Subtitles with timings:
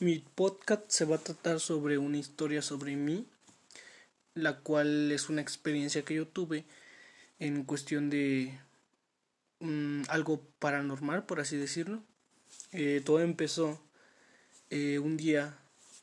[0.00, 3.26] Mi podcast se va a tratar sobre una historia sobre mí,
[4.34, 6.64] la cual es una experiencia que yo tuve
[7.40, 8.56] en cuestión de
[9.58, 12.00] mm, algo paranormal, por así decirlo.
[12.70, 13.82] Eh, todo empezó
[14.70, 15.58] eh, un día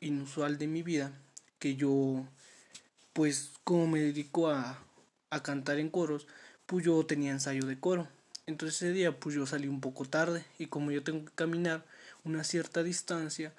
[0.00, 1.12] inusual de mi vida,
[1.60, 2.26] que yo,
[3.12, 4.82] pues como me dedico a,
[5.30, 6.26] a cantar en coros,
[6.66, 8.08] pues yo tenía ensayo de coro.
[8.46, 11.84] Entonces ese día pues yo salí un poco tarde y como yo tengo que caminar
[12.24, 13.54] una cierta distancia,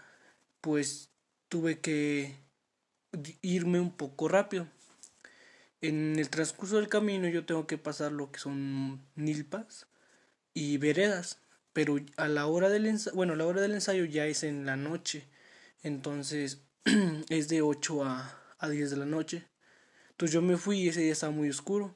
[0.67, 1.11] pues
[1.47, 2.35] tuve que
[3.41, 4.67] irme un poco rápido.
[5.79, 9.87] En el transcurso del camino yo tengo que pasar lo que son nilpas
[10.53, 11.39] y veredas,
[11.71, 14.65] pero a la hora del ensayo, bueno, a la hora del ensayo ya es en
[14.65, 15.25] la noche.
[15.83, 16.63] Entonces
[17.29, 19.47] es de 8 a, a 10 de la noche.
[20.09, 21.95] Entonces yo me fui y ese día estaba muy oscuro.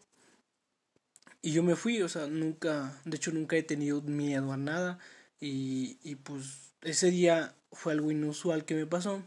[1.41, 4.97] Y yo me fui, o sea, nunca, de hecho nunca he tenido miedo a nada.
[5.41, 9.21] Y, y pues ese día fue algo inusual que me pasó.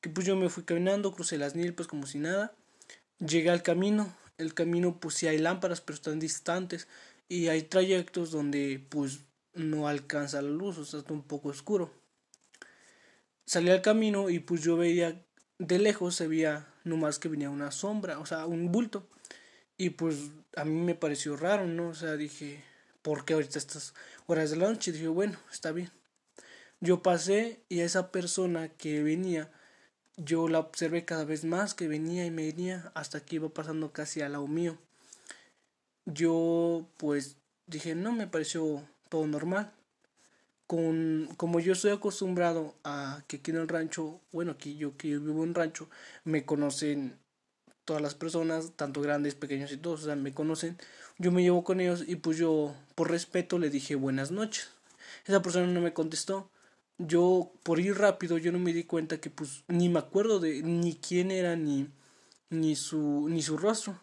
[0.00, 2.54] Que pues yo me fui caminando, crucé las nilpas como si nada.
[3.18, 4.14] Llegué al camino.
[4.38, 6.86] El camino pues sí hay lámparas, pero están distantes.
[7.28, 9.20] Y hay trayectos donde pues
[9.56, 11.90] no alcanza la luz, o sea, está un poco oscuro.
[13.46, 15.24] Salí al camino y pues yo veía
[15.58, 19.08] de lejos, se veía nomás que venía una sombra, o sea, un bulto.
[19.78, 21.88] Y pues a mí me pareció raro, ¿no?
[21.88, 22.62] O sea, dije,
[23.06, 23.94] ¿por qué ahorita estas
[24.26, 24.90] horas de la noche?
[24.90, 25.92] Y dije, bueno, está bien.
[26.80, 29.48] Yo pasé y a esa persona que venía,
[30.16, 33.92] yo la observé cada vez más, que venía y me venía, hasta que iba pasando
[33.92, 34.76] casi al lado mío.
[36.04, 37.36] Yo pues
[37.68, 39.72] dije, no, me pareció todo normal.
[40.66, 45.16] Con, como yo estoy acostumbrado a que aquí en el rancho, bueno, aquí yo que
[45.16, 45.88] vivo en rancho,
[46.24, 47.16] me conocen
[47.86, 50.76] todas las personas, tanto grandes, pequeños y todos, o sea, me conocen.
[51.18, 54.68] Yo me llevo con ellos y pues yo, por respeto, le dije buenas noches.
[55.24, 56.50] Esa persona no me contestó.
[56.98, 60.62] Yo, por ir rápido, yo no me di cuenta que pues ni me acuerdo de
[60.62, 61.88] ni quién era ni,
[62.50, 63.98] ni, su, ni su rostro.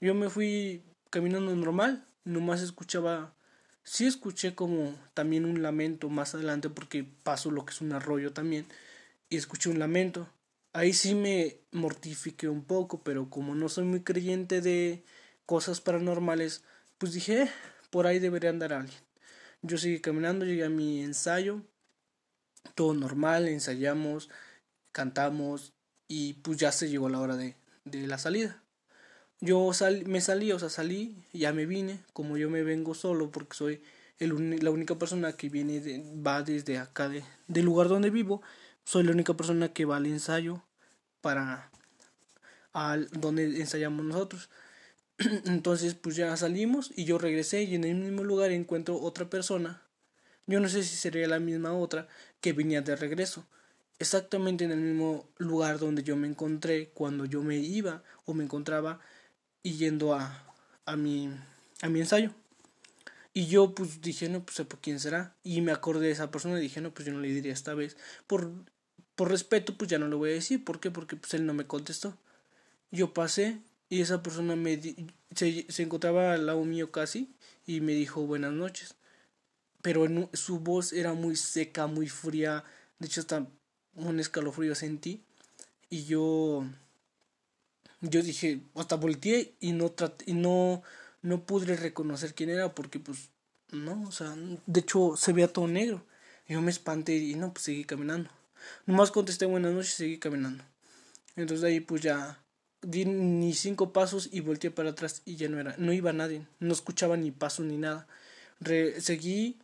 [0.00, 3.34] Yo me fui caminando normal, nomás escuchaba,
[3.82, 8.32] sí escuché como también un lamento más adelante porque paso lo que es un arroyo
[8.32, 8.66] también
[9.30, 10.28] y escuché un lamento
[10.72, 15.04] ahí sí me mortifiqué un poco, pero como no soy muy creyente de
[15.46, 16.62] cosas paranormales,
[16.98, 17.50] pues dije, eh,
[17.90, 18.98] por ahí debería andar alguien.
[19.62, 21.62] Yo seguí caminando, llegué a mi ensayo,
[22.74, 24.30] todo normal, ensayamos,
[24.92, 25.72] cantamos
[26.06, 28.62] y pues ya se llegó la hora de, de la salida.
[29.40, 33.30] Yo sal, me salí, o sea, salí, ya me vine, como yo me vengo solo
[33.30, 33.82] porque soy
[34.18, 35.80] el, la única persona que viene
[36.26, 38.42] va desde acá de, del lugar donde vivo,
[38.88, 40.62] soy la única persona que va al ensayo
[41.20, 41.70] para
[42.72, 44.48] al donde ensayamos nosotros.
[45.44, 49.82] Entonces, pues ya salimos y yo regresé y en el mismo lugar encuentro otra persona.
[50.46, 52.08] Yo no sé si sería la misma otra
[52.40, 53.44] que venía de regreso.
[53.98, 58.44] Exactamente en el mismo lugar donde yo me encontré cuando yo me iba o me
[58.44, 59.00] encontraba
[59.62, 60.54] yendo a,
[60.86, 61.28] a, mi,
[61.82, 62.32] a mi ensayo.
[63.34, 65.36] Y yo pues dije, no, pues quién será.
[65.44, 67.74] Y me acordé de esa persona y dije, no, pues yo no le diría esta
[67.74, 67.98] vez.
[68.26, 68.50] Por
[69.18, 70.64] por respeto, pues ya no lo voy a decir.
[70.64, 70.92] ¿Por qué?
[70.92, 72.16] Porque pues él no me contestó.
[72.92, 73.58] Yo pasé
[73.88, 74.80] y esa persona me
[75.34, 77.34] se, se, encontraba al lado mío casi
[77.66, 78.94] y me dijo buenas noches.
[79.82, 82.62] Pero su voz era muy seca, muy fría.
[83.00, 83.48] De hecho, hasta
[83.96, 85.24] un escalofrío sentí.
[85.90, 86.64] Y yo.
[88.00, 89.92] Yo dije, hasta volteé y no
[90.26, 90.84] y no,
[91.22, 93.30] no pude reconocer quién era porque pues
[93.72, 94.32] no, o sea,
[94.66, 96.06] de hecho se veía todo negro.
[96.46, 98.30] Yo me espanté y no, pues seguí caminando.
[98.86, 100.64] Nomás contesté buenas noches y seguí caminando.
[101.36, 102.38] Entonces de ahí pues ya
[102.82, 106.46] di ni cinco pasos y volteé para atrás y ya no era, no iba nadie,
[106.60, 108.06] no escuchaba ni paso ni nada.
[108.60, 109.58] Re, seguí,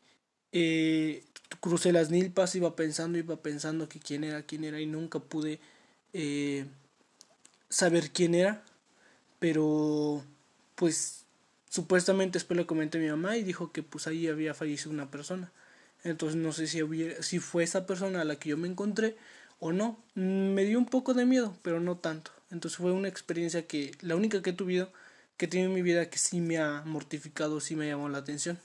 [0.52, 1.24] eh,
[1.60, 5.60] crucé las nilpas, iba pensando, iba pensando que quién era, quién era y nunca pude
[6.12, 6.66] eh,
[7.68, 8.62] saber quién era,
[9.38, 10.22] pero
[10.74, 11.24] pues
[11.68, 15.10] supuestamente después le comenté a mi mamá y dijo que pues ahí había fallecido una
[15.10, 15.52] persona.
[16.04, 19.16] Entonces no sé si, hubiera, si fue esa persona a la que yo me encontré
[19.58, 19.98] o no.
[20.14, 22.30] Me dio un poco de miedo, pero no tanto.
[22.50, 24.92] Entonces fue una experiencia que, la única que he tenido,
[25.36, 28.58] que tenido en mi vida que sí me ha mortificado, sí me llamó la atención.